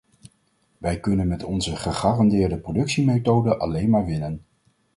Wij 0.77 0.99
kunnen 0.99 1.27
met 1.27 1.43
onze 1.43 1.75
gegarandeerde 1.75 2.57
productiemethoden 2.57 3.59
alleen 3.59 3.89
maar 3.89 4.05
winnen. 4.05 4.45